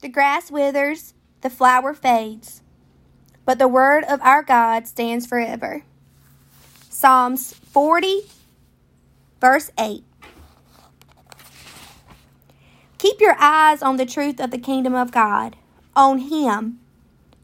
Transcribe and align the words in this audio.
The 0.00 0.08
grass 0.08 0.50
withers, 0.50 1.14
the 1.40 1.50
flower 1.50 1.92
fades, 1.92 2.62
but 3.44 3.58
the 3.58 3.66
word 3.66 4.04
of 4.04 4.20
our 4.22 4.44
God 4.44 4.86
stands 4.86 5.26
forever. 5.26 5.82
Psalms 6.88 7.52
40, 7.52 8.22
verse 9.40 9.70
8. 9.78 10.04
Keep 12.98 13.20
your 13.20 13.36
eyes 13.40 13.82
on 13.82 13.96
the 13.96 14.06
truth 14.06 14.40
of 14.40 14.50
the 14.50 14.58
kingdom 14.58 14.94
of 14.94 15.10
God, 15.10 15.56
on 15.96 16.18
Him, 16.18 16.78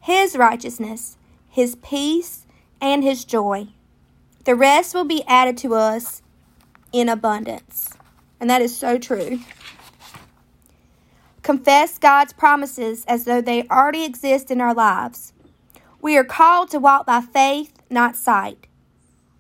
His 0.01 0.37
righteousness, 0.37 1.17
His 1.49 1.75
peace, 1.77 2.47
and 2.81 3.03
His 3.03 3.25
joy. 3.25 3.69
The 4.45 4.55
rest 4.55 4.95
will 4.95 5.05
be 5.05 5.25
added 5.27 5.57
to 5.59 5.75
us 5.75 6.23
in 6.93 7.09
abundance. 7.09 7.91
And 8.41 8.49
that 8.51 8.63
is 8.63 8.77
so 8.77 8.99
true. 8.99 9.41
Confess 11.45 11.99
God's 11.99 12.33
promises 12.33 13.05
as 13.07 13.25
though 13.27 13.43
they 13.43 13.69
already 13.69 14.03
exist 14.03 14.51
in 14.51 14.63
our 14.63 14.73
lives. 14.73 15.35
We 16.01 16.17
are 16.17 16.25
called 16.25 16.71
to 16.71 16.79
walk 16.79 17.05
by 17.05 17.21
faith, 17.21 17.83
not 17.91 18.17
sight. 18.17 18.67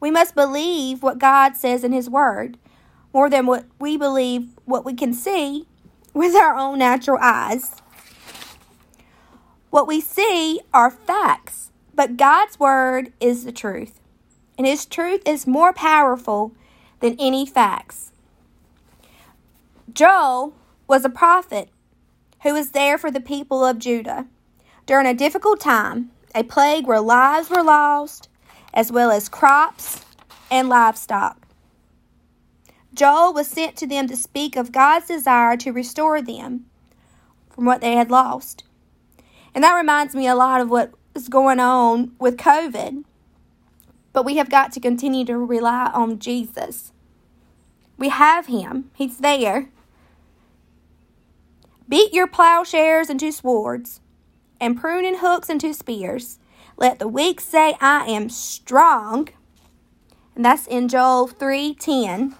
We 0.00 0.10
must 0.10 0.34
believe 0.34 1.02
what 1.02 1.18
God 1.18 1.56
says 1.56 1.82
in 1.82 1.92
His 1.92 2.10
Word 2.10 2.58
more 3.14 3.30
than 3.30 3.46
what 3.46 3.64
we 3.80 3.96
believe 3.96 4.50
what 4.66 4.84
we 4.84 4.92
can 4.92 5.14
see 5.14 5.66
with 6.12 6.34
our 6.34 6.54
own 6.54 6.78
natural 6.78 7.16
eyes. 7.22 7.80
What 9.70 9.86
we 9.86 10.02
see 10.02 10.60
are 10.74 10.90
facts, 10.90 11.70
but 11.94 12.18
God's 12.18 12.60
Word 12.60 13.14
is 13.18 13.46
the 13.46 13.52
truth, 13.52 13.98
and 14.58 14.66
His 14.66 14.84
truth 14.84 15.22
is 15.26 15.46
more 15.46 15.72
powerful 15.72 16.52
than 17.00 17.16
any 17.18 17.46
facts. 17.46 18.12
Joel 19.90 20.52
was 20.86 21.06
a 21.06 21.10
prophet 21.10 21.70
who 22.44 22.52
was 22.52 22.70
there 22.70 22.96
for 22.96 23.10
the 23.10 23.20
people 23.20 23.64
of 23.64 23.78
Judah 23.78 24.26
during 24.86 25.06
a 25.06 25.14
difficult 25.14 25.60
time, 25.60 26.10
a 26.34 26.44
plague 26.44 26.86
where 26.86 27.00
lives 27.00 27.50
were 27.50 27.62
lost, 27.62 28.28
as 28.72 28.92
well 28.92 29.10
as 29.10 29.28
crops 29.28 30.04
and 30.50 30.68
livestock. 30.68 31.48
Joel 32.92 33.32
was 33.32 33.48
sent 33.48 33.76
to 33.76 33.86
them 33.86 34.06
to 34.06 34.16
speak 34.16 34.56
of 34.56 34.72
God's 34.72 35.08
desire 35.08 35.56
to 35.56 35.72
restore 35.72 36.20
them 36.20 36.66
from 37.48 37.64
what 37.64 37.80
they 37.80 37.94
had 37.94 38.10
lost. 38.10 38.64
And 39.54 39.64
that 39.64 39.74
reminds 39.74 40.14
me 40.14 40.28
a 40.28 40.34
lot 40.34 40.60
of 40.60 40.70
what 40.70 40.92
is 41.14 41.28
going 41.28 41.60
on 41.60 42.12
with 42.18 42.36
COVID. 42.36 43.04
But 44.12 44.24
we 44.24 44.36
have 44.36 44.50
got 44.50 44.70
to 44.72 44.80
continue 44.80 45.24
to 45.24 45.38
rely 45.38 45.90
on 45.94 46.18
Jesus. 46.18 46.92
We 47.96 48.10
have 48.10 48.46
Him, 48.46 48.90
He's 48.94 49.18
there. 49.18 49.70
Beat 51.88 52.14
your 52.14 52.26
plowshares 52.26 53.10
into 53.10 53.30
swords, 53.30 54.00
and 54.60 54.80
pruning 54.80 55.18
hooks 55.18 55.50
into 55.50 55.74
spears. 55.74 56.38
Let 56.76 56.98
the 56.98 57.08
weak 57.08 57.40
say, 57.40 57.76
I 57.80 58.06
am 58.06 58.30
strong. 58.30 59.28
And 60.34 60.44
that's 60.44 60.66
in 60.66 60.88
Joel 60.88 61.28
3:10. 61.28 62.34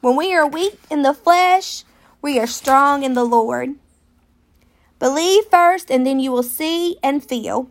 When 0.00 0.16
we 0.16 0.32
are 0.32 0.46
weak 0.46 0.78
in 0.90 1.02
the 1.02 1.12
flesh, 1.12 1.84
we 2.22 2.38
are 2.38 2.46
strong 2.46 3.02
in 3.02 3.14
the 3.14 3.24
Lord. 3.24 3.74
Believe 4.98 5.44
first, 5.46 5.90
and 5.90 6.06
then 6.06 6.20
you 6.20 6.30
will 6.30 6.42
see 6.42 6.98
and 7.02 7.22
feel. 7.24 7.68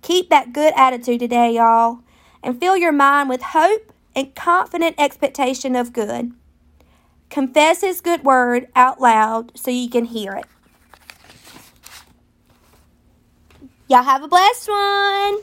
Keep 0.00 0.30
that 0.30 0.52
good 0.52 0.72
attitude 0.76 1.20
today, 1.20 1.54
y'all, 1.54 2.00
and 2.42 2.58
fill 2.58 2.76
your 2.76 2.92
mind 2.92 3.28
with 3.28 3.42
hope 3.42 3.92
and 4.16 4.34
confident 4.34 4.96
expectation 4.98 5.76
of 5.76 5.92
good. 5.92 6.32
Confess 7.32 7.80
His 7.80 8.02
good 8.02 8.24
word 8.24 8.68
out 8.76 9.00
loud 9.00 9.58
so 9.58 9.70
you 9.70 9.88
can 9.88 10.04
hear 10.04 10.32
it. 10.34 10.44
Y'all 13.88 14.02
have 14.02 14.22
a 14.22 14.28
blessed 14.28 14.68
one. 14.68 15.38